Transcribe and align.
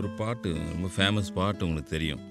ஒரு 0.00 0.10
பாட்டு 0.20 0.50
ரொம்ப 0.72 0.88
ஃபேமஸ் 0.96 1.30
பாட்டு 1.34 1.64
உங்களுக்கு 1.66 1.90
தெரியும். 1.90 2.22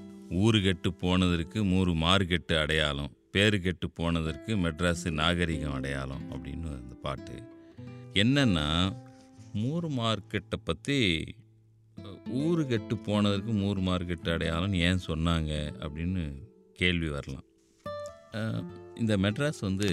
ஊரு 0.43 0.59
கெட்டு 0.61 0.89
போனதற்கு 1.01 1.59
மூறு 1.71 1.91
மாறு 2.03 2.25
கெட்டு 2.27 2.53
அடையாளம் 2.57 3.11
பேரு 3.31 3.57
கெட்டு 3.61 3.87
போனதற்கு 3.89 4.51
மெட்ராஸு 4.55 5.09
நாகரிகம் 5.19 5.75
அடையாளம் 5.77 6.23
அப்படின்னு 6.31 6.69
அந்த 6.77 6.95
பாட்டு. 7.03 7.35
என்னென்னா 8.21 8.65
மூறு 9.53 9.89
மார்க்கெட்டை 9.99 10.57
பற்றி 10.63 10.97
ஊரு 12.43 12.63
கெட்டு 12.65 12.97
போனதற்கு 13.07 13.53
மூறு 13.61 13.81
மார்க்கெட்டு 13.81 14.29
அடையாளம்னு 14.35 14.81
ஏன் 14.87 15.05
சொன்னாங்க 15.07 15.51
அப்படின்னு 15.85 16.23
கேள்வி 16.81 17.09
வரலாம். 17.15 17.45
இந்த 18.95 19.13
மெட்ராஸ் 19.25 19.61
வந்து 19.61 19.89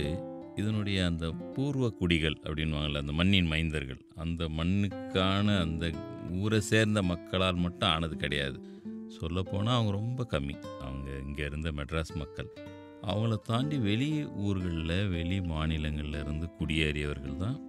இதனுடைய 0.57 0.99
அந்த 1.07 1.27
பூர்வ 1.55 1.87
குடிகள் 2.01 2.37
அப்படின்வாங்கள்ல 2.43 3.03
அந்த 3.05 3.15
மண்ணின் 3.21 3.51
மைந்தர்கள் 3.51 4.03
அந்த 4.25 4.45
மண்ணுக்கான 4.59 5.47
அந்த 5.65 5.87
ஊரை 6.31 6.61
சேர்ந்த 6.61 7.03
மக்களால் 7.03 7.55
மட்டும் 7.55 7.89
ஆனது 7.89 8.17
கிடையாது. 8.17 8.61
சொல்லப்போனால் 9.09 9.75
அவங்க 9.75 9.93
ரொம்ப 9.93 10.27
கம்மி. 10.31 10.55
அவங்க 10.81 11.11
இங்கே 11.27 11.45
இருந்த 11.45 11.71
மெட்ராஸ் 11.71 12.15
மக்கள். 12.15 12.57
அவங்கள 13.03 13.37
தாண்டி 13.45 13.79
வெளி 13.79 14.25
ஊர்களில் 14.25 15.09
வெளி 15.09 15.41
மாநிலங்களில் 15.41 16.21
இருந்து 16.21 16.49
குடியேறியவர்கள் 16.61 17.37
தான் 17.37 17.61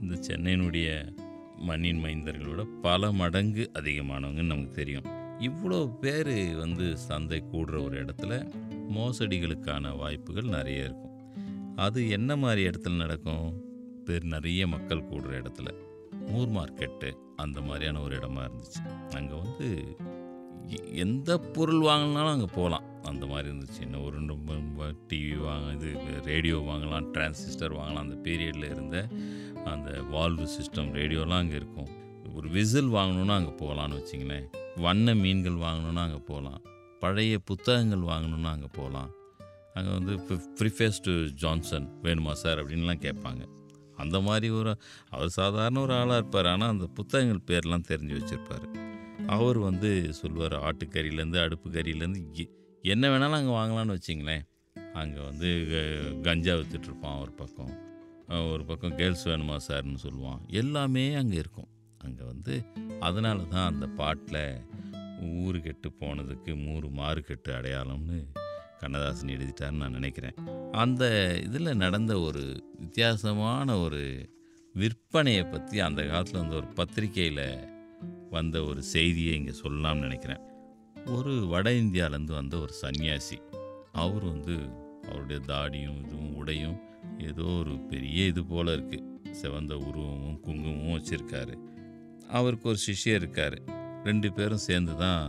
இந்த 0.00 0.14
சென்னையினுடைய 0.14 1.16
மண்ணின் 1.56 2.04
மைந்தர்களோட 2.04 2.64
பல 2.82 3.12
மடங்கு 3.12 3.70
அதிகமானவங்கன்னு 3.74 4.42
நமக்கு 4.42 4.70
தெரியும். 4.70 5.04
இவ்வளோ 5.40 5.98
பேர் 5.98 6.56
வந்து 6.56 6.96
சந்தை 6.96 7.44
கூடுற 7.52 7.84
ஒரு 7.84 8.04
இடத்துல 8.04 8.52
மோசடிகளுக்கான 8.94 9.96
வாய்ப்புகள் 9.96 10.44
நிறைய 10.44 10.84
இருக்கும். 10.84 11.34
அது 11.76 12.08
என்ன 12.08 12.36
மாதிரி 12.36 12.68
இடத்துல 12.68 12.96
நடக்கும்? 12.96 13.62
பேர் 14.04 14.24
நிறைய 14.24 14.66
மக்கள் 14.66 15.08
கூடுற 15.08 15.42
இடத்துல. 15.42 15.74
மூர் 16.26 16.48
மார்க்கெட்டு 16.48 17.24
அந்த 17.36 17.60
மாதிரியான 17.60 18.00
ஒரு 18.00 18.16
இடமா 18.16 18.50
இருந்துச்சு. 18.50 19.12
அங்கே 19.14 19.34
வந்து 19.34 19.96
எ- 20.68 20.88
எந்த 20.88 21.38
பொருள் 21.38 21.80
வாங்கினாலும் 21.80 22.30
அங்கே 22.30 22.44
போகலாம் 22.44 22.82
அந்த 23.02 23.26
மாதிரி 23.26 23.48
இருந்துச்சு. 23.48 23.82
இன்னும் 23.82 24.04
ஒரு 24.04 24.20
டிவி 25.08 25.36
வாங்க 25.36 25.72
இது 25.72 25.98
ரேடியோ 26.24 26.58
வாங்கலாம் 26.58 27.06
டிரான்சிஸ்டர் 27.12 27.74
வாங்கலாம். 27.74 27.96
அந்த 27.96 28.30
பீரியடில் 28.30 28.70
இருந்த 28.70 29.08
அந்த 29.64 29.90
வால்வு 29.90 30.46
சிஸ்டம் 30.60 30.92
ரேடியோலாம் 30.92 31.38
அங்கே 31.38 31.54
இருக்கும். 31.54 31.88
ஒரு 32.34 32.48
விசில் 32.48 32.88
வாங்கணுன்னா 32.88 33.30
அங்கே 33.30 33.64
போகலான்னு 33.64 34.02
வச்சிங்களேன். 34.02 34.48
வண்ண 34.76 35.14
மீன்கள் 35.14 35.52
வாங்கணுன்னா 35.52 35.96
அங்கே 35.96 36.18
போகலாம் 36.26 36.60
பழைய 37.00 37.38
புத்தகங்கள் 37.38 38.16
வாங்கணுன்னா 38.16 38.44
அங்கே 38.44 38.66
போகலாம் 38.72 39.10
அங்கே 39.74 39.90
வந்து 39.90 40.40
ப்ரிஃபேஸ் 40.60 41.02
டு 41.02 41.12
ஜான்சன் 41.12 41.98
வேணுமா 42.02 42.32
சார்? 42.32 42.66
அப்படின்லாம் 42.66 43.00
கேட்பாங்க. 43.00 43.48
அந்த 43.96 44.20
மாதிரி 44.20 44.48
ஒரு 44.48 44.78
அவர் 45.08 45.28
சாதாரண 45.28 45.80
ஒரு 45.80 45.92
ஆளாக 45.92 46.16
இருப்பார். 46.16 46.46
ஆனால் 46.46 46.68
அந்த 46.68 46.86
புத்தகங்கள் 46.86 47.58
பேர்லாம் 47.58 47.84
தெரிஞ்சு 47.88 48.20
வச்சுருப்பார். 48.20 48.84
அவர் 49.26 49.58
வந்து 49.58 50.12
சொல்லுவார் 50.12 50.52
ஆட்டுக்கறியிலேருந்து 50.52 51.40
அடுப்பு 51.42 51.70
கறியிலேருந்து 51.70 52.48
என்ன 52.82 53.08
வேணாலும் 53.08 53.30
அங்கே 53.30 53.52
வாங்கலாம்னு 53.52 53.96
வச்சிங்களேன். 53.96 54.42
அங்கே 54.92 55.24
வந்து 55.24 55.66
க- 55.70 56.20
கஞ்சா 56.20 56.54
விற்றுட்ருப்பான் 56.54 57.20
ஒரு 57.20 57.32
பக்கம். 57.32 57.84
ஒரு 58.52 58.64
பக்கம் 58.64 58.96
கேர்ள்ஸ் 58.96 59.28
வேணுமா 59.28 59.56
சார்னு 59.68 59.96
சொல்லுவான். 60.02 60.46
எல்லாமே 60.46 61.14
அங்கே 61.14 61.36
இருக்கும். 61.36 61.68
அங்கே 61.98 62.24
வந்து 62.24 62.62
அதனால 63.00 63.42
தான் 63.42 63.72
அந்த 63.72 63.86
பாட்டில் 63.86 64.60
ஊரு 65.20 65.60
கெட்டு 65.60 65.92
போனதுக்கு 66.00 66.64
மூறு 66.64 66.88
மாறு 66.88 67.22
கெட்டு 67.22 67.52
அடையாளம்னு 67.52 68.26
கண்ணதாசன் 68.80 69.34
எழுதிட்டாருன்னு 69.36 69.82
நான் 69.84 69.92
நினைக்கிறேன். 69.92 70.36
அந்த 70.72 71.04
இதில் 71.44 71.80
நடந்த 71.84 72.20
ஒரு 72.20 72.42
வித்தியாசமான 72.78 73.78
ஒரு 73.78 74.02
விற்பனையை 74.74 75.44
பற்றி 75.50 75.76
அந்த 75.80 76.00
காலத்தில் 76.06 76.40
அந்த 76.40 76.54
ஒரு 76.54 76.68
பத்திரிக்கையில் 76.76 77.46
வந்த 78.30 78.64
ஒரு 78.64 78.82
செய்தியை 78.82 79.34
இங்கே 79.34 79.54
சொல்லலாம்னு 79.62 80.06
நினைக்கிறேன். 80.06 80.42
ஒரு 81.06 81.32
வட 81.46 81.70
இந்தியாவிலேருந்து 81.72 82.34
வந்த 82.34 82.56
ஒரு 82.58 82.72
சன்னியாசி. 82.82 83.38
அவர் 83.92 84.24
வந்து 84.24 84.56
அவருடைய 85.08 85.40
தாடியும் 85.46 85.98
இதுவும் 86.04 86.34
உடையும் 86.34 86.76
ஏதோ 87.18 87.46
ஒரு 87.60 87.74
பெரிய 87.90 88.26
இது 88.26 88.44
போல் 88.44 88.66
இருக்குது 88.66 89.32
சிவந்த 89.32 89.74
உருவமும் 89.78 90.40
குங்குமமும் 90.40 90.96
வச்சுருக்காரு. 90.96 91.54
அவருக்கு 92.28 92.68
ஒரு 92.68 92.78
சிஷ்யர் 92.86 93.20
இருக்கார். 93.22 93.58
ரெண்டு 94.04 94.32
பேரும் 94.32 94.64
சேர்ந்து 94.68 94.96
தான் 94.96 95.22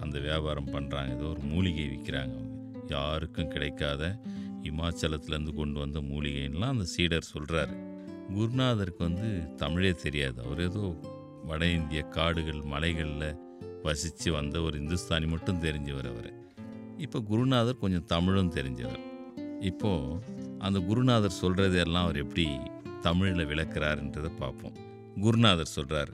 அந்த 0.00 0.18
வியாபாரம் 0.18 0.72
பண்ணுறாங்க 0.72 1.10
ஏதோ 1.16 1.26
ஒரு 1.26 1.40
மூலிகை 1.40 1.86
விற்கிறாங்க 1.86 2.34
அவங்க. 2.38 2.51
யாருக்கும் 2.88 3.48
கிடைக்காத 3.48 4.20
இமாச்சலத்துலேருந்து 4.62 5.54
கொண்டு 5.54 5.78
வந்த 5.78 6.00
மூலிகைன்னெலாம் 6.00 6.74
அந்த 6.74 6.84
சீடர் 6.84 7.30
சொல்கிறாரு 7.34 7.90
குருநாதருக்கு 8.30 8.98
வந்து 8.98 9.54
தமிழே 9.54 9.90
தெரியாது. 9.90 10.42
அவர் 10.42 10.60
ஏதோ 10.60 11.00
வட 11.44 11.66
இந்திய 11.66 12.02
காடுகள் 12.02 12.60
மலைகளில் 12.60 13.36
வசித்து 13.82 14.32
வந்த 14.32 14.60
ஒரு 14.60 14.78
இந்துஸ்தானி 14.78 15.26
மட்டும் 15.26 15.62
தெரிஞ்சவர் 15.62 16.08
அவர். 16.08 16.32
இப்போ 16.96 17.20
குருநாதர் 17.20 17.78
கொஞ்சம் 17.78 18.04
தமிழும் 18.04 18.52
தெரிஞ்சவர். 18.52 19.00
இப்போது 19.60 20.22
அந்த 20.58 20.78
குருநாதர் 20.78 21.40
சொல்கிறதெல்லாம் 21.42 22.02
அவர் 22.02 22.16
எப்படி 22.16 22.48
தமிழில் 23.00 23.46
விளக்குறாருன்றதை 23.46 24.36
பார்ப்போம். 24.36 24.76
குருநாதர் 25.20 25.66
சொல்கிறார் 25.66 26.10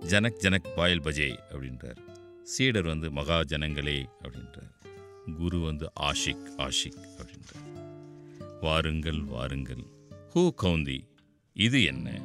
ஜனக் 0.00 0.38
ஜனக் 0.38 0.72
பாயல் 0.76 1.00
பஜே 1.00 1.36
அப்படின்றார். 1.50 1.96
சீடர் 2.42 2.86
வந்து 2.86 3.10
மகா 3.10 3.42
ஜனங்களே 3.42 4.08
அப்படின்றார். 4.22 4.83
குரு 5.32 5.60
வந்து 5.60 5.92
ஆஷிக் 6.00 6.48
ஆஷிக் 6.56 7.04
அப்படின்றார். 7.18 8.60
வாருங்கள் 8.60 9.22
வாருங்கள். 9.22 9.84
ஹூ 10.34 10.50
கவுந்தி 10.62 11.00
இது 11.52 11.84
என்ன? 11.84 12.20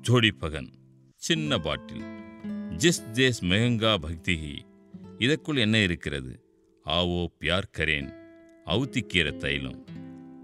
ஜோடி 0.00 0.30
பகன் 0.30 0.72
சின்ன 1.14 1.58
பாட்டில். 1.58 2.02
ஜிஸ் 2.76 3.04
தேஸ் 3.12 3.40
மெஹங்கா 3.40 3.94
பக்திஹி 4.02 4.58
இதற்குள் 5.18 5.56
என்ன 5.56 5.78
இருக்கிறது? 5.78 6.40
ஆவோ 6.84 7.26
பியார் 7.40 7.70
கரேன் 7.78 8.14
அவுத்திக்கீர 8.66 9.36
தைலம். 9.36 9.84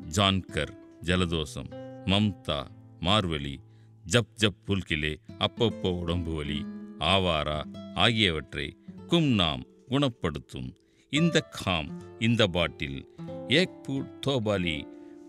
ஜான்கர் 0.08 0.78
ஜலதோஷம். 1.02 1.70
மம்தா 2.04 2.66
மார்வலி. 3.00 3.56
ஜப் 4.04 4.34
ஜப் 4.34 4.60
புல்கிலே 4.66 5.16
அப்பப்போ 5.38 5.98
உடம்பு 5.98 6.34
வலி. 6.34 6.64
ஆவாரா 6.98 7.74
ஆகியவற்றை 7.94 8.76
கும்நாம் 9.08 9.62
குணப்படுத்தும். 9.88 10.76
இந்த 11.14 11.40
காம் 11.40 12.02
இந்த 12.18 12.46
பாட்டில். 12.46 13.08
ஏக் 13.48 13.84
பூட் 13.88 14.10
தோபாலி 14.26 14.84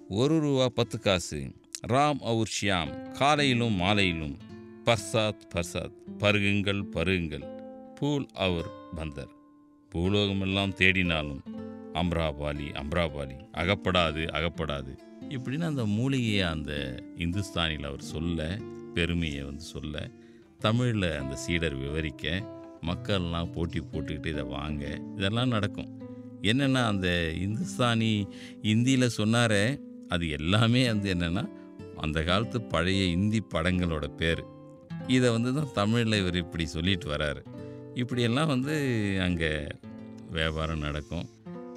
ஒரு 0.09 0.39
ரூபா 0.39 0.69
பத்து 0.69 0.99
காசு. 0.99 1.53
ராம் 1.87 2.17
அவுர் 2.25 2.51
ஷியாம் 2.61 3.11
காலையிலும் 3.11 3.73
மாலையிலும். 3.73 4.37
பர்சாத் 4.85 5.39
பர்சாத் 5.55 5.91
பருகுங்கள் 6.17 6.83
பருகுங்கள். 6.91 7.45
பூல் 7.95 8.25
அவர் 8.33 8.69
பந்தர். 8.95 9.29
பூலோகமெல்லாம் 9.95 10.73
தேடினாலும் 10.73 11.41
அம்ராபாலி 11.93 12.83
அம்ராபாலி 12.83 13.37
அகப்படாது 13.53 14.25
அகப்படாது. 14.25 14.97
இப்படின்னு 15.29 15.63
அந்த 15.63 15.85
மூலிகையை 15.85 16.41
அந்த 16.41 17.03
இந்துஸ்தானியில் 17.17 17.85
அவர் 17.85 18.01
சொல்ல 18.01 18.57
பெருமையை 18.93 19.43
வந்து 19.43 19.63
சொல்ல 19.63 20.09
தமிழில் 20.59 21.11
அந்த 21.11 21.35
சீடர் 21.35 21.75
விவரிக்க 21.75 22.53
மக்கள்லாம் 22.81 23.51
போட்டி 23.51 23.79
போட்டுக்கிட்டு 23.79 24.25
இதை 24.25 24.43
வாங்க. 24.43 24.99
இதெல்லாம் 25.17 25.47
நடக்கும். 25.47 25.99
என்னென்னா 26.41 26.81
அந்த 26.85 27.31
இந்துஸ்தானி 27.31 28.27
இந்தியில் 28.61 29.15
சொன்னாரே 29.17 29.79
அது 30.09 30.29
எல்லாமே 30.29 30.87
வந்து 30.87 31.13
என்னென்னா 31.13 31.49
அந்த 31.97 32.23
காலத்து 32.23 32.61
பழைய 32.61 33.03
இந்தி 33.03 33.43
படங்களோட 33.53 34.07
பேர். 34.17 34.43
இதை 35.07 35.31
வந்து 35.31 35.53
தான் 35.53 35.71
தமிழில் 35.73 36.19
இவர் 36.19 36.35
இப்படி 36.35 36.65
சொல்லிட்டு 36.65 37.09
வராரு. 37.09 37.41
இப்படியெல்லாம் 37.93 38.47
வந்து 38.47 38.75
அங்கே 39.21 39.67
வியாபாரம் 40.29 40.79
நடக்கும். 40.79 41.29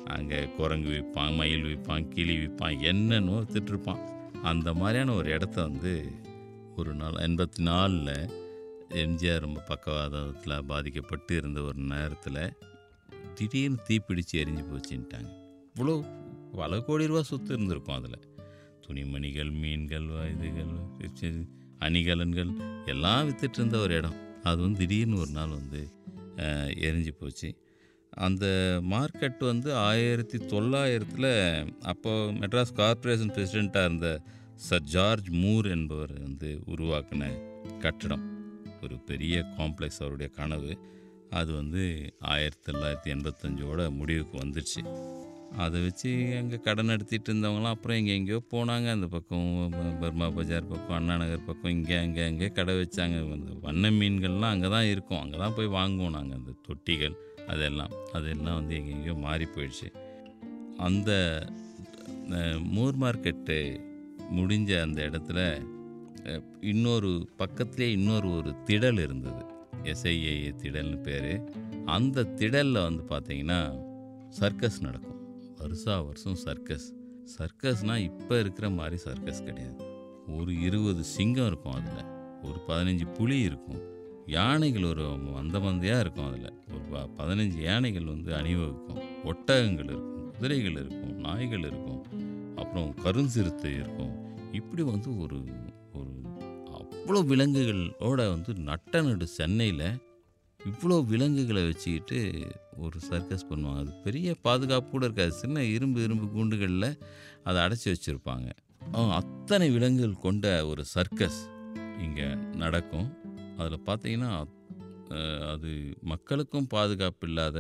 அங்கே 0.05 0.49
குரங்கு 0.57 0.89
விற்பான் 0.89 1.35
மயில் 1.35 1.65
விற்பான் 1.65 2.09
கிளி 2.09 2.37
விற்பான் 2.37 2.81
என்னென்னோ 2.81 3.33
வித்துட்ருப்பான் 3.33 4.05
அந்த 4.43 4.75
மாதிரியான 4.75 5.15
ஒரு 5.15 5.31
இடத்த 5.31 5.63
வந்து 5.63 6.05
ஒரு 6.77 6.95
நாள் 6.95 7.13
எண்பத்தி 7.13 7.61
நாலில் 7.63 8.31
எம்ஜிஆர் 8.91 9.41
ரொம்ப 9.41 9.61
பக்கவாதத்தில் 9.61 10.65
பாதிக்கப்பட்டு 10.65 11.37
இருந்த 11.37 11.63
ஒரு 11.63 11.81
நேரத்தில் 11.81 12.57
திடீர்னு 13.35 13.79
தீப்பிடிச்சு 13.89 14.35
எரிஞ்சு 14.35 14.65
போச்சுன்ட்டாங்க. 14.71 15.31
இவ்வளோ 15.75 15.95
பல 16.53 16.81
கோடி 16.81 17.07
ரூபா 17.07 17.23
சொத்து 17.23 17.55
இருந்திருக்கும் 17.55 17.95
அதில். 17.95 18.19
துணிமணிகள் 18.87 19.51
மீன்கள் 19.51 20.03
இதுகள் 20.03 21.49
அணிகலன்கள் 21.79 22.61
எல்லாம் 22.85 23.31
வித்துட்டு 23.31 23.59
இருந்த 23.59 23.79
ஒரு 23.79 23.95
இடம். 23.95 24.43
அது 24.43 24.61
வந்து 24.61 24.79
திடீர்னு 24.79 25.19
ஒரு 25.19 25.31
நாள் 25.31 25.49
வந்து 25.49 25.93
எரிஞ்சு 26.89 27.11
போச்சு. 27.11 27.67
அந்த 28.11 28.47
மார்க்கெட் 28.91 29.39
வந்து 29.39 29.75
ஆயிரத்தி 29.75 30.39
தொள்ளாயிரத்தில் 30.39 31.75
அப்போ 31.81 32.11
மெட்ராஸ் 32.11 32.73
கார்ப்பரேஷன் 32.73 33.31
பிரசிடெண்ட்டாக 33.31 33.85
இருந்த 33.85 34.23
சர் 34.55 34.83
ஜார்ஜ் 34.83 35.29
மூர் 35.31 35.67
என்பவர் 35.67 36.13
வந்து 36.21 36.61
உருவாக்கின 36.67 37.31
கட்டடம். 37.79 38.38
ஒரு 38.87 38.97
பெரிய 39.11 39.37
காம்ப்ளெக்ஸ் 39.59 40.01
அவருடைய 40.03 40.29
கனவு. 40.39 40.73
அது 41.39 41.51
வந்து 41.61 41.83
ஆயிரத்தி 42.33 42.67
தொள்ளாயிரத்தி 42.67 43.11
எண்பத்தஞ்சோட 43.15 43.81
முடிவுக்கு 43.99 44.37
வந்துடுச்சு 44.43 44.83
அதை 45.65 45.79
வச்சு 45.85 46.11
அங்கே 46.39 46.57
கடன் 46.65 46.91
நடத்திட்டு 46.93 47.29
இருந்தவங்களாம் 47.31 47.75
அப்புறம் 47.77 47.99
இங்கே 48.01 48.15
எங்கேயோ 48.19 48.41
போனாங்க. 48.55 48.87
அந்த 48.97 49.07
பக்கம் 49.15 49.47
பர்மா 50.01 50.27
பஜார் 50.37 50.69
பக்கம் 50.73 50.97
அண்ணா 50.99 51.15
நகர் 51.23 51.47
பக்கம் 51.47 51.73
இங்கே 51.77 51.97
அங்கே 52.05 52.23
அங்கே 52.31 52.49
கடை 52.59 52.75
வச்சாங்க. 52.81 53.17
அந்த 53.37 53.53
வண்ண 53.67 53.91
மீன்கள்லாம் 54.01 54.55
அங்கே 54.55 54.69
தான் 54.77 54.89
இருக்கும். 54.95 55.21
அங்கே 55.23 55.39
தான் 55.45 55.57
போய் 55.59 55.75
வாங்குவோம் 55.79 56.15
நாங்கள் 56.17 56.39
அந்த 56.41 56.55
தொட்டிகள் 56.69 57.17
அதெல்லாம். 57.55 57.95
அதெல்லாம் 58.19 58.59
வந்து 58.61 58.77
எங்கெங்கேயோ 58.81 59.17
மாறி 59.27 59.49
போயிடுச்சு. 59.57 59.89
அந்த 60.89 61.11
மூர் 62.75 62.97
மார்க்கெட்டு 63.03 63.59
முடிஞ்ச 64.37 64.71
அந்த 64.87 65.01
இடத்துல 65.09 65.41
இன்னொரு 66.61 67.29
பக்கத்துலேயே 67.39 67.91
இன்னொரு 67.91 68.37
ஒரு 68.37 68.51
திடல் 68.51 69.03
இருந்தது. 69.03 69.45
எஸ்ஐஏ 69.83 70.55
திடல்னு 70.63 71.03
பேர். 71.03 71.43
அந்த 71.87 72.23
திடலில் 72.23 72.83
வந்து 72.83 73.03
பார்த்தீங்கன்னா 73.03 73.87
சர்க்கஸ் 74.29 74.83
நடக்கும். 74.83 75.43
வருஷா 75.59 76.01
வருஷம் 76.01 76.35
சர்க்கஸ் 76.35 76.95
சர்க்கஸ்னால் 77.39 77.97
இப்போ 77.97 78.41
இருக்கிற 78.41 78.71
மாதிரி 78.71 78.97
சர்க்கஸ் 78.97 79.45
கிடையாது. 79.45 79.85
ஒரு 80.37 80.61
இருபது 80.61 81.05
சிங்கம் 81.05 81.47
இருக்கும் 81.47 81.73
அதில். 81.73 82.05
ஒரு 82.43 82.61
பதினஞ்சு 82.67 83.15
புலி 83.15 83.41
இருக்கும். 83.41 83.81
யானைகள் 84.27 84.85
ஒரு 84.85 85.17
மந்த 85.17 85.59
மந்தையாக 85.59 86.01
இருக்கும் 86.01 86.29
அதில். 86.29 86.53
ஒரு 86.73 87.11
பதினஞ்சு 87.17 87.61
யானைகள் 87.61 88.05
வந்து 88.05 88.33
அணிவகுக்கும். 88.33 89.03
ஒட்டகங்கள் 89.25 89.85
இருக்கும் 89.85 90.31
குதிரைகள் 90.31 90.73
இருக்கும் 90.73 91.15
நாய்கள் 91.15 91.59
இருக்கும். 91.59 92.03
அப்புறம் 92.57 92.95
கருஞ்சிறுத்தை 93.05 93.65
இருக்கும். 93.65 94.27
இப்படி 94.53 94.83
வந்து 94.83 95.19
ஒரு 95.19 95.45
இவ்வளோ 97.09 97.21
அவ்வளோ 97.21 97.29
விலங்குகளோட 97.33 98.23
வந்து 98.33 98.53
நட்ட 98.67 99.01
நடு 99.05 99.27
சென்னையில் 99.37 99.85
இவ்வளோ 100.61 100.97
விலங்குகளை 101.13 101.63
வச்சுக்கிட்டு 101.69 102.19
ஒரு 102.85 102.99
சர்க்கஸ் 103.07 103.47
பண்ணுவாங்க. 103.51 103.83
அது 103.85 103.93
பெரிய 104.07 104.35
பாதுகாப்பு 104.47 104.91
கூட 104.95 105.03
இருக்காது. 105.09 105.33
சின்ன 105.43 105.63
இரும்பு 105.77 106.03
இரும்பு 106.07 106.27
கூண்டுகளில் 106.35 106.89
அதை 107.47 107.57
அடைச்சி 107.65 107.89
வச்சுருப்பாங்க. 107.93 108.49
அத்தனை 109.21 109.69
விலங்குகள் 109.77 110.23
கொண்ட 110.27 110.53
ஒரு 110.73 110.85
சர்க்கஸ் 110.95 111.41
இங்கே 112.07 112.29
நடக்கும். 112.65 113.09
அதில் 113.59 113.87
பார்த்தீங்கன்னா 113.89 114.31
அது 115.55 115.73
மக்களுக்கும் 116.13 116.71
பாதுகாப்பு 116.77 117.27
இல்லாத 117.31 117.59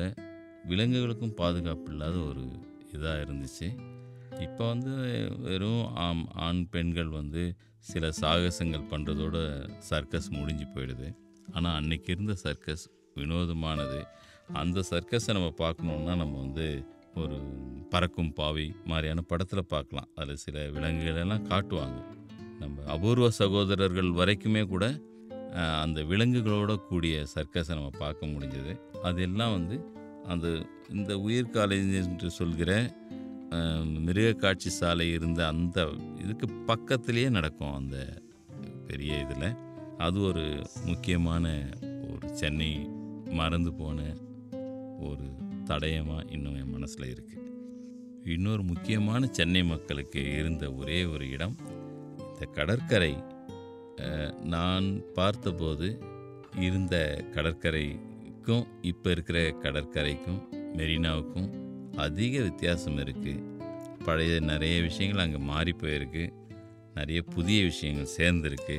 விலங்குகளுக்கும் 0.73 1.37
பாதுகாப்பு 1.43 1.91
இல்லாத 1.95 2.19
ஒரு 2.31 2.45
இதாக 2.97 3.25
இருந்துச்சு. 3.27 3.71
இப்போ 4.47 4.65
வந்து 4.73 4.93
வெறும் 5.47 5.85
ஆம் 6.05 6.23
ஆண் 6.47 6.63
பெண்கள் 6.73 7.11
வந்து 7.19 7.43
சில 7.91 8.11
சாகசங்கள் 8.21 8.91
பண்ணுறதோட 8.93 9.37
சர்க்கஸ் 9.91 10.29
முடிஞ்சு 10.37 10.67
போயிடுது. 10.75 11.09
ஆனால் 11.55 11.77
அன்னைக்கு 11.79 12.09
இருந்த 12.15 12.35
சர்க்கஸ் 12.45 12.85
வினோதமானது. 13.19 14.01
அந்த 14.63 14.83
சர்க்கஸை 14.91 15.33
நம்ம 15.37 15.51
பார்க்கணுன்னா 15.65 16.15
நம்ம 16.23 16.35
வந்து 16.45 16.67
ஒரு 17.23 17.39
பறக்கும் 17.93 18.33
பாவி 18.39 18.67
மாதிரியான 18.91 19.25
படத்தில் 19.31 19.71
பார்க்கலாம். 19.75 20.09
அதில் 20.21 20.43
சில 20.45 20.59
விலங்குகளெல்லாம் 20.77 21.47
காட்டுவாங்க. 21.53 21.99
நம்ம 22.63 22.85
அபூர்வ 22.95 23.29
சகோதரர்கள் 23.41 24.11
வரைக்குமே 24.21 24.63
கூட 24.75 24.87
அந்த 25.83 25.99
விலங்குகளோட 26.11 26.73
கூடிய 26.89 27.17
சர்க்கஸை 27.35 27.73
நம்ம 27.79 27.91
பார்க்க 28.05 28.33
முடிஞ்சது. 28.35 28.73
அதெல்லாம் 29.09 29.55
வந்து 29.59 29.77
அந்த 30.33 30.47
இந்த 30.97 31.13
உயிர் 31.27 31.55
காலேஜ் 31.57 31.93
என்று 32.01 32.29
சொல்கிற 32.39 32.73
மிருகக்காட்சி 33.51 34.01
மிருக 34.07 34.33
காட்சி 34.33 34.71
சாலை 34.71 35.11
இருந்த 35.11 35.47
அந்த 35.47 35.89
இதுக்கு 36.19 36.47
பக்கத்திலேயே 36.67 37.29
நடக்கும் 37.29 37.75
அந்த 37.75 38.23
பெரிய 38.87 39.21
இதில். 39.21 39.57
அது 39.99 40.23
ஒரு 40.23 40.63
முக்கியமான 40.85 41.45
ஒரு 42.11 42.35
சென்னை 42.35 42.89
மறந்து 43.31 43.73
போன 43.73 43.99
ஒரு 45.01 45.27
தடயமாக 45.65 46.33
இன்னும் 46.33 46.57
என் 46.57 46.71
மனசில் 46.71 47.15
இருக்குது 47.15 47.47
இன்னொரு 48.25 48.63
முக்கியமான 48.63 49.27
சென்னை 49.27 49.65
மக்களுக்கு 49.65 50.23
இருந்த 50.39 50.73
ஒரே 50.73 51.05
ஒரு 51.05 51.31
இடம் 51.31 51.57
இந்த 52.19 52.47
கடற்கரை. 52.53 53.15
நான் 54.45 55.13
பார்த்தபோது 55.13 55.89
இருந்த 56.59 57.25
கடற்கரைக்கும் 57.35 58.67
இப்போ 58.83 59.11
இருக்கிற 59.11 59.41
கடற்கரைக்கும் 59.63 60.41
மெரினாவுக்கும் 60.75 61.49
அதிக 61.99 62.43
வித்தியாசம் 62.43 62.99
இருக்குது 62.99 63.43
பழைய 64.05 64.41
நிறைய 64.41 64.83
விஷயங்கள் 64.83 65.25
அங்கே 65.25 65.37
மாறி 65.37 65.75
போயிருக்கு. 65.79 66.25
நிறைய 66.95 67.23
புதிய 67.23 67.65
விஷயங்கள் 67.65 68.15
சேர்ந்துருக்கு. 68.17 68.79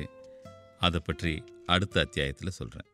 அதை 0.78 1.00
பற்றி 1.04 1.44
அடுத்த 1.66 2.00
அத்தியாயத்தில் 2.00 2.56
சொல்கிறேன் 2.58 2.89